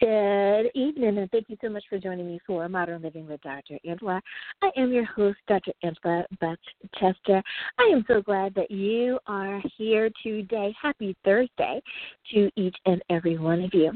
Good 0.00 0.70
evening, 0.74 1.18
and 1.18 1.30
thank 1.30 1.50
you 1.50 1.58
so 1.60 1.68
much 1.68 1.84
for 1.90 1.98
joining 1.98 2.26
me 2.26 2.40
for 2.46 2.66
Modern 2.70 3.02
Living 3.02 3.26
with 3.26 3.42
Dr. 3.42 3.78
Angela. 3.86 4.22
I 4.62 4.70
am 4.74 4.94
your 4.94 5.04
host, 5.04 5.36
Dr. 5.46 5.72
Angela 5.82 6.24
Chester. 6.98 7.42
I 7.78 7.82
am 7.92 8.02
so 8.08 8.22
glad 8.22 8.54
that 8.54 8.70
you 8.70 9.18
are 9.26 9.60
here 9.76 10.08
today. 10.22 10.74
Happy 10.80 11.14
Thursday 11.22 11.82
to 12.32 12.50
each 12.56 12.76
and 12.86 13.02
every 13.10 13.36
one 13.36 13.62
of 13.62 13.74
you. 13.74 13.92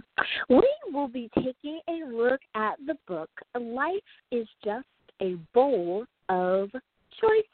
We 0.50 0.68
will 0.92 1.08
be 1.08 1.30
taking 1.36 1.80
a 1.88 2.04
look 2.14 2.40
at 2.54 2.74
the 2.86 2.96
book 3.08 3.30
Life 3.58 3.94
is 4.30 4.46
Just 4.62 4.86
a 5.22 5.36
Bowl 5.54 6.04
of 6.28 6.68
Choices. 7.18 7.53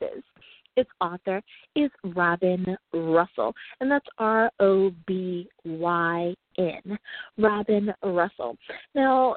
Its 0.81 0.91
author 1.03 1.43
is 1.77 1.91
Robyn 2.03 2.75
Russell, 2.95 3.55
and 3.81 3.91
that's 3.91 4.07
R 4.17 4.51
O 4.61 4.91
B 5.07 5.47
Y 5.65 6.35
N. 6.57 6.99
Robyn 7.37 7.93
Russell. 8.03 8.57
Now, 8.95 9.37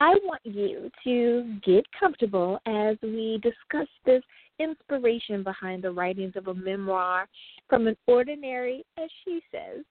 I 0.00 0.16
want 0.24 0.40
you 0.42 0.90
to 1.04 1.56
get 1.64 1.84
comfortable 1.98 2.58
as 2.66 2.96
we 3.00 3.40
discuss 3.44 3.86
this 4.04 4.24
inspiration 4.58 5.44
behind 5.44 5.84
the 5.84 5.92
writings 5.92 6.34
of 6.34 6.48
a 6.48 6.54
memoir 6.54 7.28
from 7.68 7.86
an 7.86 7.96
ordinary, 8.08 8.84
as 8.98 9.08
she 9.24 9.40
says, 9.52 9.84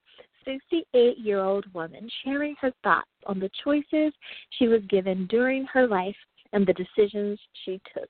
68 0.44 1.16
year 1.16 1.40
old 1.40 1.64
woman 1.72 2.10
sharing 2.22 2.54
her 2.60 2.72
thoughts 2.84 3.08
on 3.24 3.40
the 3.40 3.50
choices 3.64 4.12
she 4.58 4.68
was 4.68 4.82
given 4.90 5.26
during 5.28 5.64
her 5.72 5.86
life 5.86 6.16
and 6.52 6.66
the 6.66 6.74
decisions 6.74 7.38
she 7.64 7.80
took. 7.94 8.08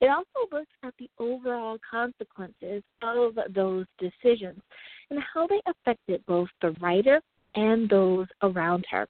It 0.00 0.06
also 0.06 0.48
looks 0.52 0.70
at 0.82 0.94
the 0.98 1.10
overall 1.18 1.78
consequences 1.88 2.82
of 3.02 3.38
those 3.54 3.86
decisions 3.98 4.60
and 5.10 5.18
how 5.34 5.46
they 5.46 5.60
affected 5.66 6.24
both 6.26 6.48
the 6.62 6.70
writer 6.80 7.20
and 7.54 7.88
those 7.88 8.26
around 8.42 8.84
her. 8.90 9.06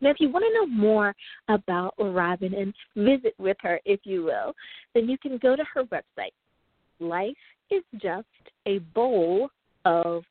Now, 0.00 0.10
if 0.10 0.16
you 0.18 0.30
want 0.30 0.44
to 0.44 0.52
know 0.52 0.66
more 0.66 1.14
about 1.48 1.94
Robyn 1.96 2.54
and 2.54 2.74
visit 2.96 3.34
with 3.38 3.56
her, 3.60 3.80
if 3.84 4.00
you 4.02 4.24
will, 4.24 4.52
then 4.94 5.08
you 5.08 5.16
can 5.16 5.38
go 5.38 5.54
to 5.54 5.62
her 5.72 5.84
website. 5.84 6.32
Life 6.98 7.36
is 7.70 7.84
just 8.00 8.26
a 8.66 8.78
bowl 8.78 9.48
of 9.84 10.24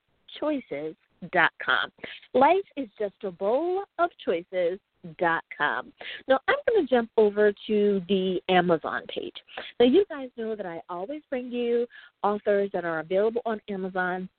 Life 2.34 2.58
is 2.78 2.88
just 2.98 3.14
a 3.24 3.32
bowl 3.32 3.84
of 4.00 4.10
choices 4.24 4.80
dot 5.18 5.44
com. 5.58 5.92
Now 6.28 6.40
I'm 6.48 6.56
going 6.68 6.86
to 6.86 6.94
jump 6.94 7.10
over 7.18 7.52
to 7.68 8.02
the 8.08 8.40
Amazon 8.50 9.02
page. 9.08 9.36
Now 9.80 9.88
you 9.88 10.06
guys 10.10 10.30
know 10.38 10.56
that 10.56 10.66
I 10.66 10.82
always 10.90 11.22
bring 11.30 11.52
you 11.52 11.88
authors 12.24 12.70
that 12.74 12.86
are 12.86 13.00
available 13.00 13.42
on 13.46 13.60
Amazon 13.70 14.30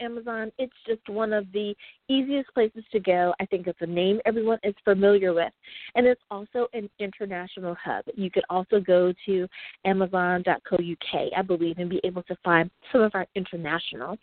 Amazon, 0.00 0.52
it's 0.58 0.72
just 0.86 1.08
one 1.08 1.32
of 1.32 1.50
the 1.52 1.74
easiest 2.08 2.52
places 2.54 2.84
to 2.92 3.00
go. 3.00 3.34
I 3.40 3.46
think 3.46 3.66
it's 3.66 3.80
a 3.80 3.86
name 3.86 4.20
everyone 4.24 4.58
is 4.62 4.74
familiar 4.84 5.32
with. 5.32 5.52
And 5.94 6.06
it's 6.06 6.20
also 6.30 6.66
an 6.72 6.88
international 6.98 7.76
hub. 7.82 8.04
You 8.14 8.30
could 8.30 8.44
also 8.50 8.80
go 8.80 9.12
to 9.26 9.48
amazon.co.uk, 9.84 11.32
I 11.36 11.42
believe, 11.42 11.78
and 11.78 11.90
be 11.90 12.00
able 12.04 12.22
to 12.24 12.36
find 12.44 12.70
some 12.92 13.02
of 13.02 13.12
our 13.14 13.26
international 13.34 14.16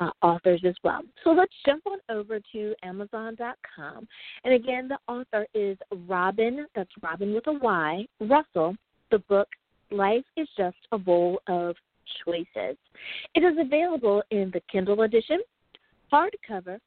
uh, 0.00 0.10
authors 0.22 0.62
as 0.66 0.74
well. 0.84 1.02
So 1.24 1.30
let's 1.30 1.52
jump 1.64 1.82
on 1.86 1.98
over 2.08 2.40
to 2.52 2.74
amazon.com. 2.82 4.08
And 4.44 4.54
again, 4.54 4.88
the 4.88 4.98
author 5.08 5.46
is 5.54 5.76
Robyn, 6.06 6.66
that's 6.74 6.90
Robyn 7.02 7.34
with 7.34 7.46
a 7.46 7.52
Y, 7.52 8.06
Russell. 8.20 8.76
The 9.10 9.18
book 9.20 9.48
Life 9.90 10.24
is 10.36 10.48
Just 10.56 10.76
a 10.92 10.98
Bowl 10.98 11.40
of 11.48 11.76
choices. 12.24 12.76
It 13.34 13.40
is 13.40 13.56
available 13.58 14.22
in 14.30 14.50
the 14.52 14.62
Kindle 14.70 15.02
edition, 15.02 15.40
hardcover, 16.12 16.78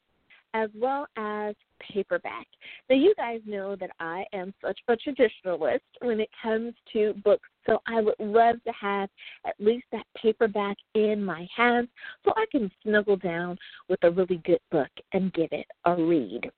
as 0.53 0.69
well 0.73 1.05
as 1.17 1.53
paperback. 1.81 2.47
Now, 2.89 2.95
you 2.95 3.13
guys 3.17 3.41
know 3.45 3.75
that 3.75 3.91
I 3.99 4.23
am 4.31 4.53
such 4.63 4.79
a 4.87 4.95
traditionalist 4.95 5.81
when 6.01 6.21
it 6.21 6.29
comes 6.41 6.73
to 6.93 7.13
books, 7.25 7.49
so 7.65 7.81
I 7.87 7.99
would 7.99 8.15
love 8.19 8.55
to 8.63 8.71
have 8.79 9.09
at 9.45 9.55
least 9.59 9.85
that 9.91 10.05
paperback 10.15 10.77
in 10.93 11.23
my 11.23 11.45
hands 11.55 11.89
so 12.23 12.31
I 12.37 12.45
can 12.51 12.71
snuggle 12.83 13.17
down 13.17 13.57
with 13.89 13.99
a 14.03 14.11
really 14.11 14.41
good 14.45 14.61
book 14.71 14.89
and 15.11 15.33
give 15.33 15.49
it 15.51 15.67
a 15.83 15.95
read. 15.95 16.49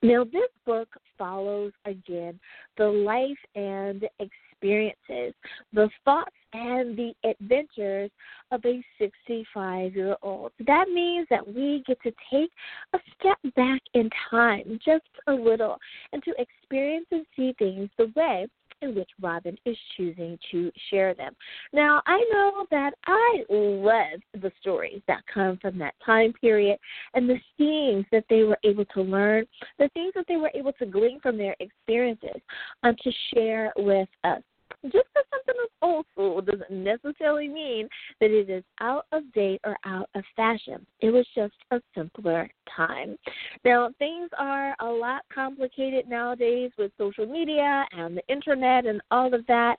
Now, 0.00 0.24
this 0.24 0.48
book 0.64 0.88
follows 1.18 1.72
again 1.84 2.38
the 2.76 2.86
life 2.86 3.38
and 3.54 4.08
experiences, 4.58 5.34
the 5.72 5.88
thoughts 6.04 6.34
and 6.52 6.96
the 6.96 7.12
adventures 7.28 8.10
of 8.50 8.64
a 8.64 8.82
65 8.98 9.94
year 9.94 10.16
old. 10.22 10.52
That 10.66 10.88
means 10.88 11.26
that 11.30 11.46
we 11.46 11.82
get 11.86 12.00
to 12.02 12.12
take 12.30 12.50
a 12.94 12.98
step 13.18 13.38
back 13.54 13.80
in 13.94 14.08
time 14.30 14.78
just 14.84 15.04
a 15.26 15.32
little 15.32 15.76
and 16.12 16.22
to 16.24 16.32
experience 16.38 17.06
and 17.10 17.24
see 17.36 17.54
things 17.58 17.90
the 17.98 18.12
way 18.16 18.46
in 18.82 18.94
which 18.94 19.10
Robyn 19.20 19.56
is 19.64 19.76
choosing 19.96 20.38
to 20.50 20.70
share 20.90 21.14
them. 21.14 21.34
Now, 21.72 22.02
I 22.06 22.24
know 22.32 22.66
that 22.70 22.92
I 23.06 23.44
love 23.48 24.20
the 24.40 24.52
stories 24.60 25.00
that 25.08 25.22
come 25.32 25.58
from 25.60 25.78
that 25.78 25.94
time 26.04 26.32
period 26.34 26.78
and 27.14 27.28
the 27.28 27.40
things 27.56 28.04
that 28.12 28.24
they 28.30 28.42
were 28.42 28.58
able 28.64 28.84
to 28.86 29.02
learn, 29.02 29.46
the 29.78 29.88
things 29.94 30.12
that 30.14 30.26
they 30.28 30.36
were 30.36 30.52
able 30.54 30.72
to 30.74 30.86
glean 30.86 31.20
from 31.20 31.36
their 31.36 31.56
experiences, 31.60 32.40
and 32.82 32.98
to 32.98 33.10
share 33.34 33.72
with 33.76 34.08
us 34.24 34.42
just 34.84 35.06
because 35.12 35.26
something 35.30 35.54
is 35.64 35.70
old 35.82 36.06
school 36.12 36.40
doesn't 36.40 36.70
necessarily 36.70 37.48
mean 37.48 37.88
that 38.20 38.30
it 38.30 38.48
is 38.48 38.64
out 38.80 39.06
of 39.12 39.30
date 39.32 39.60
or 39.64 39.76
out 39.84 40.08
of 40.14 40.22
fashion. 40.36 40.86
It 41.00 41.10
was 41.10 41.26
just 41.34 41.54
a 41.70 41.80
simpler 41.96 42.48
time. 42.76 43.16
Now, 43.64 43.90
things 43.98 44.30
are 44.38 44.74
a 44.80 44.86
lot 44.86 45.22
complicated 45.34 46.08
nowadays 46.08 46.70
with 46.78 46.92
social 46.98 47.26
media 47.26 47.84
and 47.92 48.16
the 48.16 48.26
internet 48.28 48.86
and 48.86 49.00
all 49.10 49.32
of 49.34 49.46
that 49.46 49.76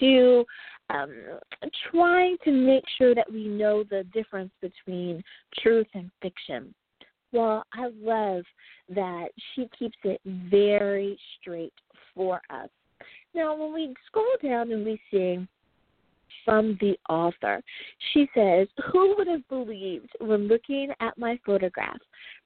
to 0.00 0.44
um, 0.90 1.12
trying 1.90 2.36
to 2.44 2.50
make 2.50 2.84
sure 2.98 3.14
that 3.14 3.30
we 3.30 3.46
know 3.46 3.84
the 3.84 4.04
difference 4.12 4.50
between 4.60 5.22
truth 5.58 5.86
and 5.94 6.10
fiction. 6.20 6.74
Well, 7.32 7.64
I 7.72 7.90
love 8.00 8.42
that 8.88 9.28
she 9.54 9.68
keeps 9.78 9.96
it 10.02 10.20
very 10.26 11.16
straight 11.40 11.72
for 12.14 12.40
us. 12.50 12.68
Now, 13.34 13.54
when 13.54 13.72
we 13.72 13.94
scroll 14.06 14.26
down 14.42 14.72
and 14.72 14.84
we 14.84 15.00
see 15.10 15.46
from 16.44 16.76
the 16.80 16.96
author, 17.08 17.62
she 18.12 18.28
says, 18.34 18.66
Who 18.90 19.14
would 19.16 19.28
have 19.28 19.46
believed 19.48 20.10
when 20.20 20.48
looking 20.48 20.88
at 21.00 21.16
my 21.18 21.38
photograph 21.44 21.98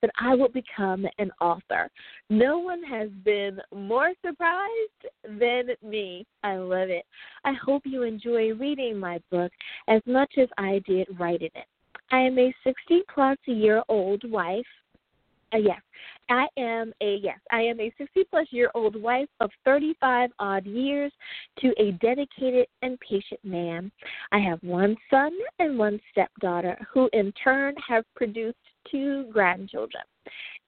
that 0.03 0.11
I 0.21 0.35
would 0.35 0.53
become 0.53 1.07
an 1.19 1.31
author? 1.41 1.91
No 2.29 2.59
one 2.59 2.83
has 2.83 3.09
been 3.25 3.61
more 3.75 4.13
surprised 4.25 5.39
than 5.39 5.69
me. 5.83 6.27
I 6.43 6.57
love 6.57 6.91
it. 6.91 7.05
I 7.45 7.53
hope 7.65 7.83
you 7.85 8.03
enjoy 8.03 8.53
reading 8.55 8.99
my 8.99 9.21
book 9.31 9.53
as 9.89 10.03
much 10.07 10.35
as 10.39 10.49
I 10.59 10.83
did 10.87 11.09
writing 11.19 11.51
it. 11.55 11.67
I 12.11 12.21
am 12.21 12.39
a 12.39 12.55
60 12.65 13.03
plus 13.13 13.39
year 13.47 13.83
old 13.89 14.31
wife. 14.31 14.67
Uh, 15.55 15.59
yes, 15.59 15.81
I 16.31 16.47
am 16.59 16.93
a 17.01 17.19
yes, 17.23 17.39
I 17.53 17.61
am 17.61 17.79
a 17.79 17.93
60 17.97 18.25
plus 18.31 18.47
year 18.51 18.71
old 18.75 19.01
wife 19.01 19.29
of 19.41 19.51
35 19.65 20.31
odd 20.39 20.67
years 20.67 21.13
to 21.61 21.73
a 21.79 21.93
dedicated 21.93 22.67
and 22.83 22.99
patient 23.01 23.41
man. 23.45 23.93
I 24.33 24.39
have 24.39 24.59
one 24.63 24.97
son 25.11 25.31
and 25.61 25.79
one 25.79 26.01
stepdaughter 26.11 26.77
who 26.93 27.09
in 27.13 27.33
turn 27.33 27.75
have 27.87 28.05
produced 28.17 28.59
two 28.91 29.27
grandchildren. 29.33 30.03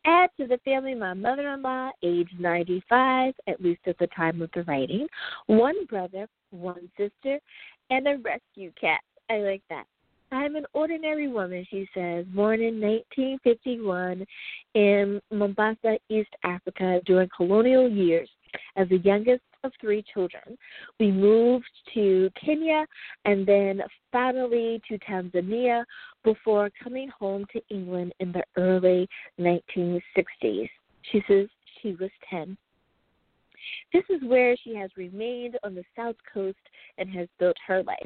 Add 0.04 0.30
to 0.38 0.46
the 0.46 0.58
family 0.64 0.94
my 0.94 1.14
mother 1.14 1.48
in 1.48 1.62
law, 1.62 1.90
age 2.04 2.30
95, 2.38 3.34
at 3.48 3.60
least 3.60 3.80
at 3.86 3.98
the 3.98 4.06
time 4.08 4.40
of 4.40 4.50
the 4.54 4.62
writing, 4.64 5.08
one 5.46 5.84
brother, 5.86 6.28
one 6.50 6.88
sister, 6.96 7.40
and 7.90 8.06
a 8.06 8.18
rescue 8.18 8.70
cat. 8.80 9.00
I 9.30 9.38
like 9.38 9.62
that. 9.68 9.86
I'm 10.32 10.56
an 10.56 10.66
ordinary 10.72 11.28
woman, 11.28 11.66
she 11.70 11.88
says, 11.94 12.24
born 12.26 12.60
in 12.60 12.80
1951 12.80 14.26
in 14.74 15.20
Mombasa, 15.30 15.98
East 16.08 16.34
Africa 16.44 17.00
during 17.06 17.28
colonial 17.36 17.88
years. 17.88 18.28
As 18.76 18.88
the 18.88 18.98
youngest 18.98 19.42
of 19.64 19.72
three 19.80 20.02
children, 20.14 20.56
we 20.98 21.12
moved 21.12 21.66
to 21.94 22.30
Kenya 22.42 22.86
and 23.24 23.46
then 23.46 23.82
finally 24.12 24.80
to 24.88 24.98
Tanzania 24.98 25.84
before 26.24 26.70
coming 26.82 27.08
home 27.18 27.44
to 27.52 27.60
England 27.68 28.14
in 28.20 28.32
the 28.32 28.42
early 28.56 29.08
1960s. 29.38 30.70
She 31.12 31.22
says 31.28 31.48
she 31.82 31.94
was 32.00 32.10
10. 32.30 32.56
This 33.92 34.04
is 34.08 34.20
where 34.28 34.56
she 34.62 34.74
has 34.74 34.90
remained 34.96 35.58
on 35.64 35.74
the 35.74 35.84
South 35.96 36.16
Coast 36.32 36.58
and 36.98 37.08
has 37.10 37.28
built 37.38 37.56
her 37.66 37.82
life. 37.82 37.96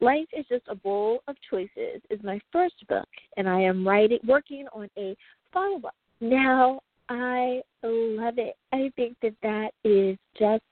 Life 0.00 0.28
is 0.32 0.46
Just 0.48 0.64
a 0.68 0.74
Bowl 0.74 1.22
of 1.28 1.36
Choices 1.48 2.00
is 2.08 2.20
my 2.22 2.40
first 2.52 2.86
book, 2.88 3.08
and 3.36 3.48
I 3.48 3.60
am 3.60 3.86
writing, 3.86 4.18
working 4.26 4.66
on 4.72 4.88
a 4.96 5.16
follow 5.52 5.80
up. 5.86 5.94
Now, 6.20 6.80
I 7.08 7.62
love 7.82 8.38
it. 8.38 8.56
I 8.72 8.92
think 8.96 9.16
that 9.22 9.34
that 9.42 9.70
is 9.84 10.16
just 10.38 10.62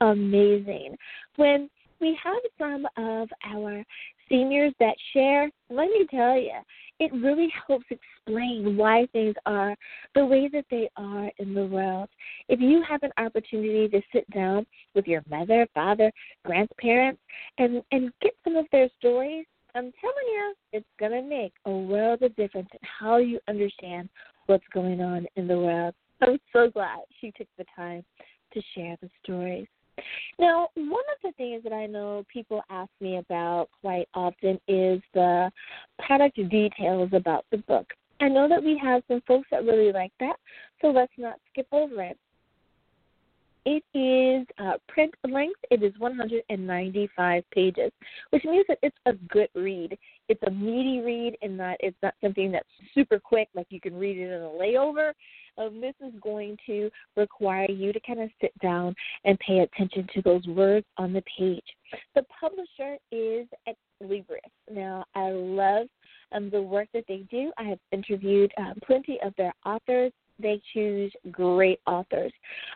amazing. 0.00 0.96
When 1.36 1.68
we 2.00 2.18
have 2.22 2.36
some 2.58 2.86
of 2.96 3.28
our 3.44 3.84
seniors 4.28 4.72
that 4.80 4.94
share, 5.12 5.50
let 5.70 5.88
me 5.88 6.06
tell 6.10 6.38
you, 6.38 6.52
it 6.98 7.12
really 7.12 7.52
helps 7.66 7.86
explain 7.90 8.76
why 8.76 9.06
things 9.12 9.34
are 9.44 9.76
the 10.14 10.24
way 10.24 10.48
that 10.52 10.64
they 10.70 10.88
are 10.96 11.30
in 11.38 11.54
the 11.54 11.66
world. 11.66 12.08
If 12.48 12.60
you 12.60 12.82
have 12.88 13.02
an 13.02 13.12
opportunity 13.18 13.88
to 13.88 14.00
sit 14.12 14.28
down 14.30 14.66
with 14.94 15.06
your 15.06 15.22
mother, 15.28 15.66
father, 15.74 16.10
grandparents, 16.44 17.20
and 17.58 17.82
and 17.92 18.12
get 18.22 18.34
some 18.44 18.56
of 18.56 18.66
their 18.72 18.88
stories, 18.98 19.46
I'm 19.74 19.92
telling 20.00 20.26
you, 20.26 20.54
it's 20.72 20.86
gonna 20.98 21.22
make 21.22 21.52
a 21.66 21.70
world 21.70 22.22
of 22.22 22.34
difference 22.36 22.68
in 22.72 22.78
how 22.82 23.18
you 23.18 23.40
understand 23.48 24.08
what's 24.46 24.64
going 24.72 25.00
on 25.00 25.26
in 25.36 25.46
the 25.46 25.58
world. 25.58 25.94
I'm 26.22 26.38
so 26.52 26.70
glad 26.70 27.00
she 27.20 27.32
took 27.36 27.48
the 27.58 27.66
time 27.74 28.04
to 28.54 28.62
share 28.74 28.96
the 29.02 29.10
stories. 29.22 29.66
Now, 30.38 30.68
one 30.74 31.04
of 31.14 31.18
the 31.22 31.32
things 31.32 31.62
that 31.64 31.72
I 31.72 31.86
know 31.86 32.24
people 32.32 32.62
ask 32.70 32.90
me 33.00 33.18
about 33.18 33.68
quite 33.80 34.08
often 34.14 34.60
is 34.68 35.00
the 35.14 35.50
product 35.98 36.36
details 36.50 37.10
about 37.12 37.44
the 37.50 37.58
book. 37.58 37.86
I 38.20 38.28
know 38.28 38.48
that 38.48 38.62
we 38.62 38.78
have 38.82 39.02
some 39.08 39.22
folks 39.26 39.48
that 39.50 39.64
really 39.64 39.92
like 39.92 40.12
that, 40.20 40.36
so 40.80 40.88
let's 40.88 41.12
not 41.18 41.36
skip 41.50 41.66
over 41.72 42.02
it. 42.02 42.18
It 43.68 43.82
is 43.98 44.46
uh, 44.64 44.74
print 44.88 45.12
length. 45.28 45.58
It 45.72 45.82
is 45.82 45.92
195 45.98 47.42
pages, 47.52 47.90
which 48.30 48.44
means 48.44 48.64
that 48.68 48.78
it's 48.80 48.96
a 49.06 49.14
good 49.28 49.48
read. 49.56 49.98
It's 50.28 50.42
a 50.46 50.50
meaty 50.52 51.00
read 51.00 51.36
in 51.42 51.56
that 51.56 51.76
it's 51.80 51.96
not 52.00 52.14
something 52.22 52.52
that's 52.52 52.68
super 52.94 53.18
quick, 53.18 53.48
like 53.56 53.66
you 53.70 53.80
can 53.80 53.96
read 53.96 54.18
it 54.18 54.30
in 54.30 54.40
a 54.40 54.48
layover. 54.48 55.12
Um, 55.58 55.80
this 55.80 55.94
is 56.00 56.12
going 56.22 56.56
to 56.66 56.90
require 57.16 57.68
you 57.68 57.92
to 57.92 57.98
kind 58.06 58.20
of 58.20 58.30
sit 58.40 58.56
down 58.60 58.94
and 59.24 59.36
pay 59.40 59.60
attention 59.60 60.06
to 60.14 60.22
those 60.22 60.46
words 60.46 60.86
on 60.96 61.12
the 61.12 61.22
page. 61.36 61.64
The 62.14 62.22
publisher 62.40 62.98
is 63.10 63.48
Libris. 64.00 64.38
Now, 64.70 65.04
I 65.16 65.30
love 65.30 65.88
um, 66.30 66.50
the 66.50 66.62
work 66.62 66.86
that 66.94 67.04
they 67.08 67.24
do. 67.30 67.50
I 67.58 67.64
have 67.64 67.78
interviewed 67.90 68.52
um, 68.58 68.74
plenty 68.86 69.18
of 69.24 69.34
their 69.36 69.54
authors 69.64 70.12
they 70.38 70.60
choose 70.72 71.12
great 71.30 71.80
authors. 71.86 72.32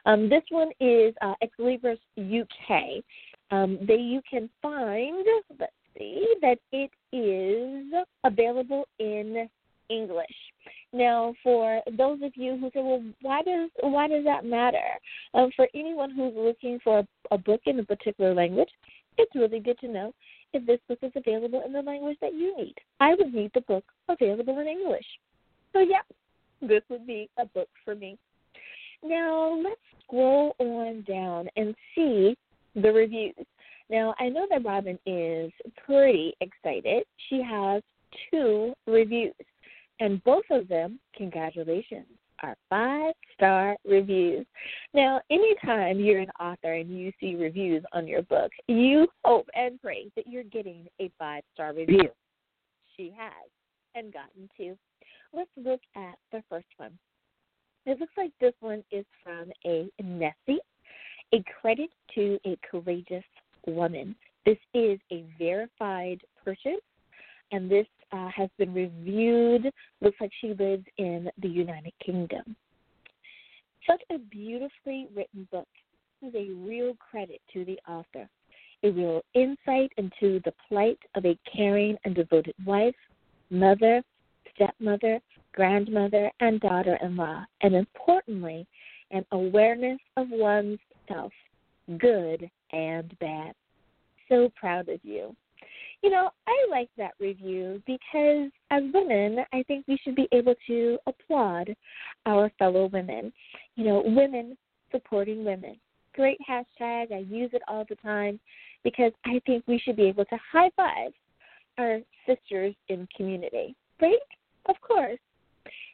Um, 0.07 0.29
this 0.29 0.43
one 0.51 0.71
is 0.81 1.15
uh, 1.23 1.35
Ex 1.43 1.53
Libris 1.59 1.99
UK. 2.17 3.03
Um, 3.51 3.79
they 3.87 3.97
you 3.97 4.21
can 4.29 4.49
find. 4.63 5.25
Let's 5.59 5.73
see 5.99 6.35
that 6.41 6.59
it 6.73 6.91
is 7.13 7.93
available 8.25 8.87
in 8.99 9.49
English. 9.89 10.27
Now, 10.93 11.35
for 11.43 11.81
those 11.97 12.21
of 12.23 12.33
you 12.37 12.57
who 12.57 12.71
say, 12.73 12.83
"Well, 12.83 13.03
why 13.23 13.43
does 13.43 13.71
why 13.81 14.09
does 14.09 14.25
that 14.25 14.45
matter?" 14.45 14.79
Um, 15.35 15.51
for 15.55 15.69
anyone 15.75 16.11
who's 16.11 16.35
looking 16.35 16.79
for 16.83 17.01
a, 17.01 17.07
a 17.31 17.39
book 17.39 17.61
in 17.67 17.79
a 17.79 17.85
particular 17.85 18.35
language, 18.35 18.71
it's 19.19 19.35
really 19.35 19.61
good 19.61 19.79
to 19.81 19.89
know 19.89 20.15
if 20.53 20.67
this 20.67 20.81
book 20.89 20.99
is 21.03 21.13
available 21.15 21.63
in 21.65 21.73
the 21.73 21.83
language 21.83 22.19
that 22.21 22.35
you 22.35 22.57
need. 22.57 22.75
I 22.99 23.15
would 23.15 23.33
need 23.33 23.53
the 23.55 23.61
book 23.63 23.85
available 24.09 24.59
in 24.59 24.67
English. 24.67 25.07
So 25.73 25.81
yeah, 25.81 26.03
this 26.61 26.83
would 26.89 27.07
be 27.07 27.29
a 27.39 27.47
book 27.47 27.69
for 27.85 27.95
me. 27.95 28.19
Now, 29.03 29.59
let's 29.63 29.81
scroll 30.05 30.55
on 30.59 31.03
down 31.09 31.49
and 31.57 31.75
see 31.95 32.37
the 32.75 32.93
reviews. 32.93 33.35
Now, 33.89 34.15
I 34.19 34.29
know 34.29 34.47
that 34.51 34.65
Robyn 34.65 34.99
is 35.07 35.53
pretty 35.85 36.35
excited. 36.41 37.05
She 37.29 37.43
has 37.43 37.83
two 38.31 38.73
reviews, 38.87 39.35
and 39.99 40.23
both 40.23 40.45
of 40.51 40.69
them, 40.69 41.01
congratulations, 41.17 42.07
are 42.43 42.57
five 42.69 43.15
star 43.35 43.77
reviews. 43.85 44.47
Now, 44.95 45.21
anytime 45.31 45.99
you're 45.99 46.21
an 46.21 46.31
author 46.41 46.75
and 46.75 46.91
you 46.91 47.13
see 47.21 47.35
reviews 47.35 47.83
on 47.93 48.07
your 48.07 48.23
book, 48.23 48.51
you 48.69 49.09
hope 49.25 49.49
and 49.55 49.81
pray 49.81 50.11
that 50.17 50.27
you're 50.27 50.45
getting 50.45 50.87
a 51.01 51.11
five 51.19 51.43
star 51.53 51.75
review. 51.75 52.09
She 52.97 53.13
has 53.17 53.51
and 53.95 54.13
gotten 54.13 54.49
to. 54.57 54.77
let's 55.33 55.51
look 55.57 55.81
at 55.97 56.17
the 56.33 56.43
first 56.49 56.67
one. 56.77 56.99
It 57.87 57.99
looks 57.99 58.13
like 58.17 58.33
this 58.41 58.55
one 58.61 58.85
is 58.91 59.05
from 59.25 59.51
a 59.65 59.91
Nessie, 60.03 60.61
a 61.33 61.43
credit 61.61 61.91
to 62.15 62.39
a 62.47 62.59
courageous 62.71 63.25
woman. 63.67 64.15
This 64.45 64.59
is 64.75 64.99
a 65.11 65.25
verified 65.39 66.21
purchase, 66.45 66.81
and 67.53 67.71
this 67.71 67.87
uh, 68.13 68.29
has 68.35 68.51
been 68.59 68.75
reviewed. 68.75 69.71
Looks 70.01 70.21
like 70.21 70.33
she 70.41 70.49
lives 70.49 70.85
in 70.99 71.31
the 71.41 71.49
United 71.49 71.93
Kingdom. 72.05 72.57
Such 73.87 74.03
a 74.11 74.19
beautifully 74.19 75.09
written 75.15 75.49
book. 75.51 75.69
This 76.21 76.31
is 76.31 76.35
a 76.37 76.53
real 76.55 76.95
credit 76.97 77.41
to 77.53 77.65
the 77.65 77.79
author. 77.89 78.29
A 78.83 78.91
real 78.91 79.23
insight 79.35 79.93
into 79.97 80.41
the 80.45 80.55
plight 80.69 80.99
of 81.15 81.25
a 81.25 81.39
caring 81.55 81.97
and 82.05 82.15
devoted 82.15 82.55
wife, 82.65 82.95
mother, 83.51 84.03
stepmother, 84.55 85.21
grandmother, 85.53 86.31
and 86.41 86.61
daughter 86.61 86.99
in 87.03 87.17
law, 87.17 87.45
and 87.63 87.75
importantly, 87.75 88.67
an 89.11 89.25
awareness 89.33 89.99
of 90.17 90.29
one's 90.31 90.79
self, 91.09 91.33
good 91.99 92.49
and 92.73 93.19
bad. 93.19 93.55
So 94.29 94.51
proud 94.57 94.89
of 94.89 95.01
you. 95.03 95.35
You 96.03 96.11
know, 96.11 96.31
I 96.47 96.67
like 96.71 96.89
that 96.97 97.13
review 97.21 97.83
because 97.87 98.51
as 98.71 98.83
women, 98.95 99.45
I 99.53 99.63
think 99.65 99.85
we 99.87 99.99
should 100.03 100.15
be 100.15 100.29
able 100.33 100.55
to 100.67 100.99
applaud 101.07 101.75
our 102.27 102.51
fellow 102.59 102.87
women. 102.87 103.33
You 103.77 103.85
know, 103.85 104.03
women 104.07 104.57
supporting 104.93 105.45
women. 105.45 105.77
Great 106.15 106.39
hashtag. 106.49 107.13
I 107.13 107.25
use 107.29 107.51
it 107.53 107.63
all 107.69 107.85
the 107.89 107.97
time 107.97 108.41
because 108.83 109.13
I 109.27 109.41
think 109.47 109.65
we 109.67 109.79
should 109.79 109.97
be 109.97 110.05
able 110.05 110.25
to 110.27 110.39
high 110.53 110.71
five 110.77 111.13
sisters 112.27 112.75
in 112.89 113.09
community. 113.17 113.75
Right? 114.01 114.19
Of 114.67 114.77
course. 114.81 115.19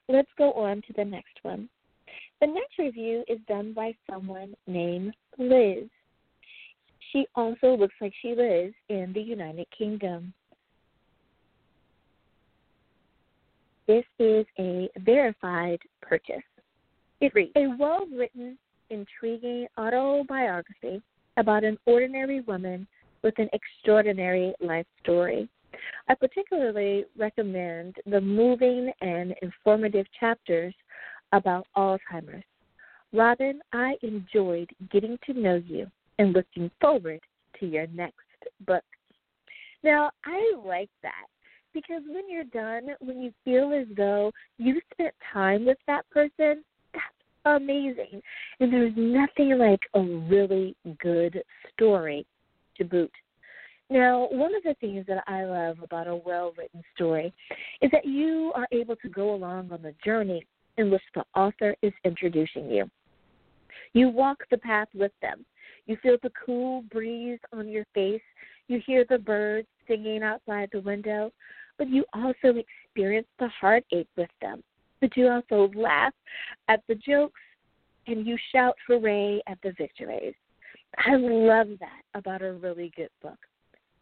Let's 0.08 0.30
go 0.38 0.52
on 0.52 0.82
to 0.82 0.92
the 0.96 1.04
next 1.04 1.38
one. 1.42 1.68
The 2.40 2.46
next 2.46 2.78
review 2.78 3.24
is 3.28 3.38
done 3.48 3.72
by 3.72 3.94
someone 4.08 4.54
named 4.66 5.14
Liz. 5.38 5.88
She 7.12 7.26
also 7.34 7.76
looks 7.76 7.94
like 8.00 8.12
she 8.20 8.34
lives 8.34 8.74
in 8.88 9.12
the 9.14 9.20
United 9.20 9.66
Kingdom. 9.76 10.32
This 13.86 14.04
is 14.18 14.44
a 14.58 14.88
verified 14.98 15.78
purchase. 16.02 16.42
It 17.20 17.32
reads 17.34 17.52
A 17.56 17.68
well 17.78 18.06
written, 18.14 18.58
intriguing 18.90 19.66
autobiography 19.78 21.00
about 21.36 21.64
an 21.64 21.78
ordinary 21.86 22.40
woman 22.40 22.86
with 23.22 23.34
an 23.38 23.48
extraordinary 23.52 24.54
life 24.60 24.86
story. 25.02 25.48
I 26.08 26.14
particularly 26.14 27.04
recommend 27.16 27.96
the 28.06 28.20
moving 28.20 28.92
and 29.00 29.34
informative 29.42 30.06
chapters 30.18 30.74
about 31.32 31.66
Alzheimer's. 31.76 32.44
Robyn, 33.12 33.60
I 33.72 33.94
enjoyed 34.02 34.70
getting 34.90 35.18
to 35.26 35.32
know 35.32 35.62
you 35.66 35.86
and 36.18 36.32
looking 36.32 36.70
forward 36.80 37.20
to 37.60 37.66
your 37.66 37.86
next 37.88 38.18
book. 38.66 38.84
Now, 39.82 40.10
I 40.24 40.54
like 40.64 40.90
that 41.02 41.26
because 41.72 42.02
when 42.08 42.28
you're 42.28 42.44
done, 42.44 42.94
when 43.00 43.20
you 43.20 43.32
feel 43.44 43.72
as 43.72 43.86
though 43.96 44.32
you 44.58 44.80
spent 44.92 45.14
time 45.32 45.64
with 45.66 45.78
that 45.86 46.08
person, 46.10 46.64
that's 46.92 47.04
amazing. 47.44 48.22
And 48.60 48.72
there's 48.72 48.94
nothing 48.96 49.58
like 49.58 49.80
a 49.94 50.00
really 50.00 50.74
good 51.00 51.42
story 51.72 52.26
to 52.76 52.84
boot. 52.84 53.12
Now, 53.88 54.28
one 54.32 54.54
of 54.54 54.64
the 54.64 54.74
things 54.80 55.04
that 55.06 55.22
I 55.28 55.44
love 55.44 55.76
about 55.82 56.08
a 56.08 56.16
well 56.16 56.52
written 56.58 56.82
story 56.94 57.32
is 57.80 57.90
that 57.92 58.04
you 58.04 58.52
are 58.56 58.66
able 58.72 58.96
to 58.96 59.08
go 59.08 59.34
along 59.34 59.70
on 59.70 59.82
the 59.82 59.94
journey 60.04 60.44
in 60.76 60.90
which 60.90 61.02
the 61.14 61.24
author 61.34 61.76
is 61.82 61.92
introducing 62.04 62.68
you. 62.68 62.90
You 63.92 64.08
walk 64.08 64.38
the 64.50 64.58
path 64.58 64.88
with 64.92 65.12
them. 65.22 65.44
You 65.86 65.96
feel 66.02 66.16
the 66.22 66.32
cool 66.44 66.82
breeze 66.90 67.38
on 67.52 67.68
your 67.68 67.86
face. 67.94 68.20
You 68.66 68.80
hear 68.84 69.04
the 69.08 69.18
birds 69.18 69.68
singing 69.86 70.22
outside 70.22 70.68
the 70.72 70.80
window, 70.80 71.32
but 71.78 71.88
you 71.88 72.04
also 72.12 72.56
experience 72.56 73.28
the 73.38 73.48
heartache 73.48 74.08
with 74.16 74.30
them. 74.42 74.64
But 75.00 75.16
you 75.16 75.28
also 75.28 75.70
laugh 75.76 76.12
at 76.68 76.82
the 76.88 76.96
jokes 76.96 77.40
and 78.08 78.26
you 78.26 78.36
shout 78.52 78.74
hooray 78.86 79.42
at 79.46 79.58
the 79.62 79.72
victories. 79.78 80.34
I 80.98 81.14
love 81.16 81.68
that 81.80 82.02
about 82.14 82.42
a 82.42 82.54
really 82.54 82.92
good 82.96 83.10
book. 83.22 83.38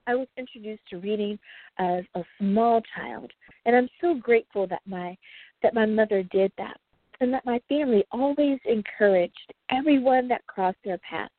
I 0.06 0.14
was 0.14 0.28
introduced 0.36 0.82
to 0.90 0.98
reading 0.98 1.38
as 1.78 2.04
a 2.14 2.22
small 2.38 2.82
child, 2.96 3.30
and 3.64 3.74
I'm 3.74 3.88
so 4.00 4.14
grateful 4.14 4.66
that 4.68 4.82
my 4.86 5.16
that 5.62 5.74
my 5.74 5.86
mother 5.86 6.22
did 6.24 6.52
that, 6.58 6.78
and 7.20 7.32
that 7.32 7.46
my 7.46 7.60
family 7.68 8.04
always 8.12 8.58
encouraged 8.64 9.52
everyone 9.70 10.28
that 10.28 10.46
crossed 10.46 10.78
their 10.84 10.98
path 10.98 11.30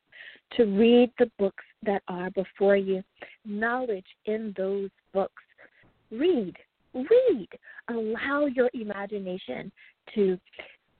to 0.56 0.64
read 0.64 1.10
the 1.18 1.30
books 1.38 1.64
that 1.84 2.02
are 2.08 2.30
before 2.30 2.76
you. 2.76 3.02
Knowledge 3.44 4.06
in 4.26 4.54
those 4.56 4.90
books. 5.12 5.42
Read, 6.10 6.56
read. 6.94 7.48
Allow 7.88 8.46
your 8.46 8.70
imagination 8.74 9.70
to 10.14 10.38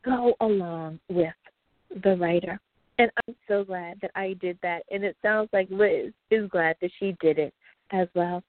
go 0.04 0.34
along 0.40 1.00
with 1.08 1.34
the 2.04 2.16
writer. 2.16 2.60
And 2.98 3.10
I'm 3.26 3.34
so 3.46 3.64
glad 3.64 3.98
that 4.00 4.10
I 4.14 4.34
did 4.40 4.58
that. 4.62 4.82
And 4.90 5.04
it 5.04 5.16
sounds 5.22 5.48
like 5.52 5.68
Liz 5.70 6.12
is 6.30 6.48
glad 6.48 6.76
that 6.80 6.90
she 6.98 7.16
did 7.20 7.38
it 7.38 7.54
as 7.92 8.08
well. 8.14 8.42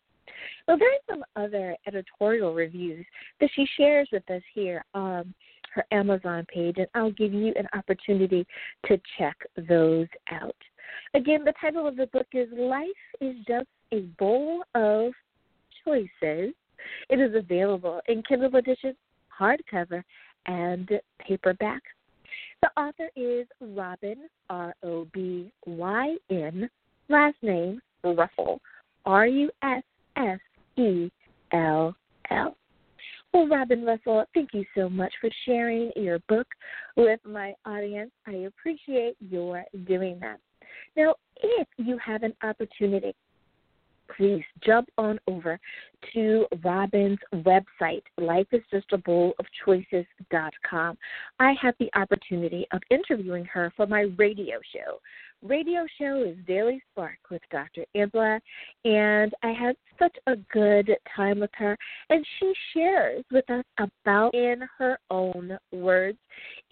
Well, 0.68 0.77
there 0.77 0.89
are 0.89 1.10
some 1.10 1.24
other 1.36 1.75
editorial 1.88 2.54
reviews 2.54 3.06
that 3.39 3.50
she 3.56 3.68
shares 3.77 4.10
with 4.12 4.30
us 4.30 4.42
here 4.54 4.84
on 4.94 5.34
her 5.74 5.86
Amazon 5.92 6.46
page, 6.54 6.75
and 6.77 6.88
I'll 6.96 7.12
give 7.12 7.34
you 7.34 7.54
an 7.56 7.68
opportunity 7.74 8.46
to 8.88 9.00
check 9.18 9.36
those 9.68 10.08
out. 10.32 10.56
Again, 11.13 11.44
the 11.44 11.54
title 11.60 11.88
of 11.88 11.96
the 11.96 12.08
book 12.08 12.27
is 12.34 12.48
Life 12.51 12.88
is 13.22 13.36
Just 13.48 13.68
a 13.92 14.01
Bowl 14.20 14.63
of 14.75 15.12
Choices. 15.84 16.54
It 17.10 17.20
is 17.20 17.36
available 17.36 18.01
in 18.08 18.24
Kindle 18.24 18.56
edition, 18.56 18.96
hardcover, 19.39 20.04
and 20.46 20.89
paperback. 21.20 21.82
The 22.76 22.82
author 22.82 23.10
is 23.16 23.48
Robyn, 23.62 24.28
R 24.50 24.76
O 24.84 25.08
B 25.14 25.52
Y 25.66 26.16
N, 26.30 26.70
last 27.08 27.38
name 27.42 27.80
Russell, 28.04 28.60
R 29.06 29.26
U 29.26 29.50
S 29.64 29.84
S 30.18 30.40
E 30.76 31.10
L 31.54 31.96
L. 32.30 32.58
Well, 33.34 33.48
Robyn 33.48 33.86
Russell, 33.86 34.26
thank 34.34 34.50
you 34.54 34.66
so 34.76 34.90
much 34.90 35.14
for 35.22 35.30
sharing 35.46 35.92
your 35.96 36.20
book 36.28 36.48
with 36.98 37.22
my 37.26 37.54
audience. 37.66 38.12
I 38.26 38.48
appreciate 38.48 39.16
your 39.20 39.64
doing 39.86 40.20
that. 40.20 40.40
Now, 40.98 41.16
if 41.42 41.68
you 41.78 41.98
have 42.06 42.24
an 42.24 42.34
opportunity 42.44 43.14
please 44.16 44.44
jump 44.66 44.88
on 44.98 45.20
over 45.28 45.60
to 46.14 46.46
Robyn's 46.64 47.20
website, 47.34 48.04
lifeisjustabowlofchoices.com. 48.20 50.98
I 51.40 51.54
had 51.62 51.76
the 51.80 51.90
opportunity 51.96 52.68
of 52.72 52.82
interviewing 52.90 53.46
her 53.46 53.72
for 53.76 53.86
my 53.88 54.02
radio 54.18 54.60
show. 54.74 55.00
Radio 55.44 55.86
show 56.00 56.24
is 56.24 56.36
Daily 56.48 56.82
Spark 56.92 57.20
with 57.30 57.44
Dr. 57.52 57.86
Angela, 57.94 58.40
and 58.86 59.32
I 59.44 59.52
had 59.52 59.76
such 60.00 60.16
a 60.26 60.36
good 60.52 60.90
time 61.16 61.40
with 61.40 61.52
her. 61.54 61.78
And 62.10 62.26
she 62.40 62.54
shares 62.74 63.24
with 63.32 63.48
us 63.50 63.64
about 63.78 64.34
in 64.34 64.62
her 64.80 64.98
own 65.12 65.58
words. 65.72 66.18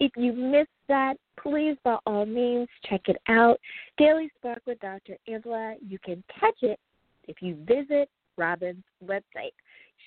If 0.00 0.10
you 0.16 0.32
missed 0.32 0.68
that, 0.88 1.16
please 1.40 1.76
by 1.84 1.98
all 2.06 2.26
means 2.26 2.66
check 2.88 3.02
it 3.06 3.18
out. 3.28 3.60
Daily 3.98 4.30
Spark 4.36 4.62
with 4.66 4.80
Dr. 4.80 5.16
Angela. 5.28 5.76
You 5.86 5.98
can 6.04 6.24
catch 6.40 6.58
it 6.62 6.80
if 7.26 7.36
you 7.40 7.56
visit 7.66 8.08
Robyn's 8.38 8.84
website, 9.04 9.54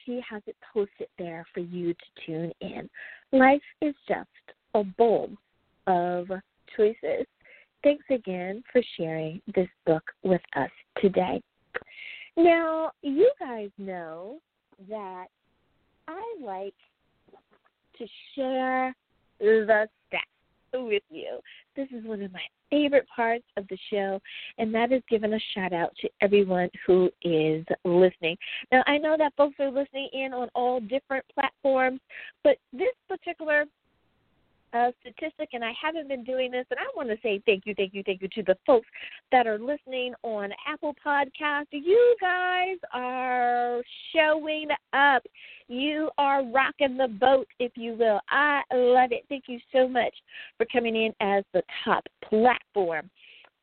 she 0.05 0.21
has 0.29 0.41
it 0.47 0.55
posted 0.73 1.07
there 1.17 1.45
for 1.53 1.59
you 1.61 1.93
to 1.93 2.25
tune 2.25 2.51
in. 2.61 2.89
Life 3.31 3.61
is 3.81 3.95
just 4.07 4.27
a 4.75 4.83
bowl 4.83 5.29
of 5.88 6.27
choices. 6.75 7.25
Thanks 7.83 8.05
again 8.09 8.63
for 8.71 8.81
sharing 8.97 9.41
this 9.55 9.69
book 9.85 10.03
with 10.23 10.41
us 10.55 10.69
today. 11.01 11.41
Now, 12.38 12.91
you 13.01 13.31
guys 13.39 13.69
know 13.77 14.39
that 14.89 15.25
I 16.07 16.35
like 16.41 16.73
to 17.97 18.07
share 18.35 18.95
the 19.39 19.88
stats 20.11 20.38
with 20.73 21.03
you. 21.09 21.39
This 21.75 21.88
is 21.91 22.05
one 22.05 22.21
of 22.21 22.31
my 22.31 22.41
favorite 22.69 23.07
parts 23.13 23.45
of 23.57 23.67
the 23.67 23.77
show, 23.91 24.19
and 24.57 24.73
that 24.73 24.91
is 24.91 25.01
giving 25.09 25.33
a 25.33 25.39
shout 25.53 25.73
out 25.73 25.95
to 26.01 26.09
everyone 26.21 26.69
who 26.85 27.09
is 27.23 27.65
listening. 27.83 28.38
Now, 28.71 28.83
I 28.88 28.97
know 28.97 29.15
that 29.17 29.33
folks 29.35 29.55
are 29.59 29.71
listening 29.71 30.09
in 30.13 30.33
on 30.33 30.49
all 30.55 30.79
different 30.79 31.25
platforms, 31.33 31.99
but 32.43 32.57
this 32.73 32.93
particular 33.07 33.65
uh, 34.73 34.91
statistic, 35.01 35.49
and 35.53 35.63
I 35.63 35.71
haven't 35.81 36.07
been 36.07 36.23
doing 36.23 36.51
this, 36.51 36.65
and 36.69 36.79
I 36.79 36.83
want 36.95 37.09
to 37.09 37.17
say 37.23 37.41
thank 37.45 37.65
you, 37.65 37.73
thank 37.75 37.93
you, 37.93 38.03
thank 38.03 38.21
you 38.21 38.27
to 38.35 38.43
the 38.43 38.57
folks 38.65 38.88
that 39.31 39.47
are 39.47 39.57
listening 39.57 40.13
on 40.23 40.51
Apple 40.67 40.95
Podcast. 41.05 41.65
You 41.71 42.15
guys 42.21 42.77
are 42.93 43.81
showing 44.13 44.67
up. 44.93 45.23
You 45.69 46.09
are 46.17 46.43
rocking 46.43 46.97
the 46.97 47.07
boat, 47.07 47.47
if 47.59 47.71
you 47.75 47.93
will. 47.93 48.19
I 48.29 48.63
love 48.73 49.11
it. 49.11 49.23
Thank 49.29 49.43
you 49.47 49.59
so 49.71 49.88
much 49.88 50.13
for 50.57 50.65
coming 50.65 50.95
in 50.95 51.13
as 51.21 51.43
the 51.53 51.61
top 51.85 52.03
platform 52.27 53.09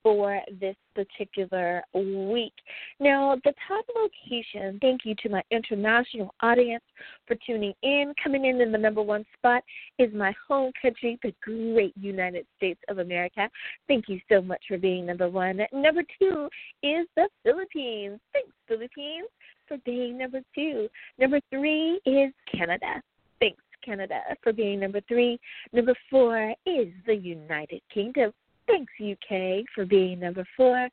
for 0.07 0.41
this 0.61 0.77
particular 0.95 1.83
week. 1.93 2.53
Now, 3.01 3.35
the 3.45 3.53
top 3.67 3.85
location, 3.97 4.79
thank 4.81 5.01
you 5.05 5.17
to 5.21 5.29
my 5.29 5.43
international 5.51 6.33
audience 6.43 6.85
for 7.27 7.37
tuning 7.45 7.75
in. 7.83 8.15
Coming 8.23 8.45
in 8.45 8.61
in 8.61 8.71
the 8.71 8.79
number 8.79 9.03
one 9.03 9.25
spot 9.37 9.65
is 9.99 10.15
my 10.15 10.33
home 10.47 10.71
country, 10.81 11.19
the 11.25 11.35
great 11.43 11.93
United 11.97 12.47
States 12.57 12.79
of 12.87 12.99
America. 12.99 13.51
Thank 13.89 14.05
you 14.09 14.21
so 14.31 14.41
much 14.41 14.63
for 14.69 14.79
being 14.79 15.07
number 15.07 15.29
one. 15.29 15.59
Number 15.73 16.03
two 16.21 16.49
is 16.85 17.09
the 17.17 17.29
Philippines. 17.43 18.21
Thanks, 18.33 18.53
Philippines, 18.69 19.27
for 19.67 19.79
being 19.85 20.19
number 20.19 20.41
two. 20.55 20.89
Number 21.19 21.41
three 21.51 22.01
is 22.07 22.33
Canada. 22.51 23.03
Thanks, 23.41 23.63
Canada, 23.85 24.21
for 24.43 24.53
being 24.53 24.81
number 24.81 25.01
three. 25.09 25.39
Number 25.73 25.95
four 26.11 26.55
is 26.67 26.89
the 27.07 27.15
United 27.15 27.81
Kingdom. 27.93 28.33
Thanks, 28.67 28.93
UK, 29.01 29.65
for 29.75 29.85
being 29.85 30.21
number 30.21 30.45
four. 30.57 30.89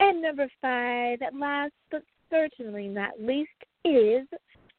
And 0.00 0.22
number 0.22 0.48
five, 0.60 1.18
last 1.34 1.72
but 1.90 2.02
certainly 2.30 2.88
not 2.88 3.20
least, 3.20 3.50
is 3.84 4.26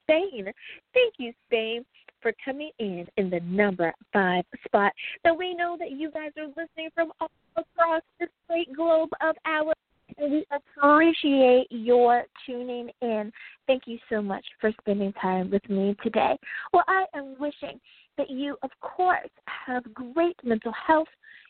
Spain. 0.03 0.51
Thank 0.93 1.15
you, 1.17 1.33
Spain, 1.47 1.85
for 2.21 2.33
coming 2.43 2.71
in 2.79 3.05
in 3.17 3.29
the 3.29 3.41
number 3.41 3.93
five 4.13 4.45
spot. 4.65 4.93
So 5.25 5.33
we 5.33 5.53
know 5.53 5.75
that 5.79 5.91
you 5.91 6.11
guys 6.11 6.31
are 6.37 6.47
listening 6.47 6.89
from 6.95 7.11
all 7.19 7.31
across 7.57 8.01
this 8.19 8.29
great 8.47 8.73
globe 8.75 9.09
of 9.21 9.35
ours. 9.45 9.75
We 10.19 10.45
appreciate 10.51 11.67
your 11.69 12.25
tuning 12.45 12.89
in. 13.01 13.31
Thank 13.67 13.83
you 13.85 13.97
so 14.09 14.21
much 14.21 14.45
for 14.59 14.71
spending 14.81 15.13
time 15.13 15.49
with 15.51 15.67
me 15.69 15.95
today. 16.03 16.37
Well, 16.73 16.85
I 16.87 17.05
am 17.13 17.35
wishing 17.39 17.79
that 18.17 18.29
you, 18.29 18.57
of 18.63 18.71
course, 18.81 19.29
have 19.45 19.83
great 19.93 20.37
mental 20.43 20.73
health, 20.87 21.07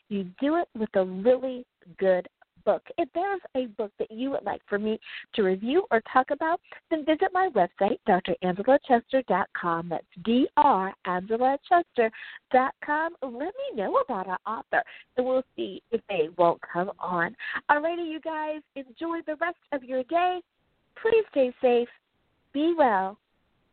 you 0.08 0.24
do 0.40 0.56
it 0.56 0.68
with 0.76 0.88
a 0.94 1.04
really 1.04 1.64
good 1.98 2.28
book. 2.64 2.82
If 2.96 3.10
there's 3.14 3.42
a 3.54 3.66
book 3.66 3.92
that 3.98 4.10
you 4.10 4.30
would 4.30 4.44
like 4.44 4.62
for 4.68 4.78
me 4.78 4.98
to 5.34 5.42
review 5.42 5.84
or 5.90 6.00
talk 6.12 6.30
about, 6.30 6.60
then 6.90 7.04
visit 7.04 7.28
my 7.32 7.50
website, 7.54 7.98
drangelachester.com. 8.08 9.88
That's 9.88 10.06
drangelachester.com. 10.22 13.16
Let 13.22 13.32
me 13.32 13.74
know 13.74 13.96
about 14.04 14.26
our 14.26 14.38
author, 14.46 14.82
and 15.16 15.26
we'll 15.26 15.44
see 15.56 15.82
if 15.90 16.02
they 16.08 16.28
won't 16.36 16.60
come 16.72 16.92
on. 16.98 17.34
Alrighty, 17.70 18.10
you 18.10 18.20
guys, 18.20 18.60
enjoy 18.74 19.20
the 19.26 19.36
rest 19.40 19.58
of 19.72 19.84
your 19.84 20.02
day. 20.04 20.40
Please 21.02 21.24
stay 21.30 21.52
safe, 21.60 21.88
be 22.52 22.74
well, 22.76 23.16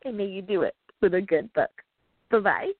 and 0.04 0.18
may 0.18 0.27
you 0.27 0.42
do 0.42 0.62
it 0.62 0.75
with 1.01 1.15
a 1.15 1.22
good 1.22 1.51
book. 1.54 1.72
Bye 2.30 2.39
bye. 2.39 2.72